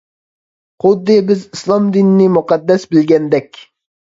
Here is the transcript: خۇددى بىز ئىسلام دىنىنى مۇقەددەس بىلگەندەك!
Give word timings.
خۇددى 0.85 1.17
بىز 1.27 1.45
ئىسلام 1.57 1.91
دىنىنى 1.99 2.31
مۇقەددەس 2.39 2.89
بىلگەندەك! 2.95 3.63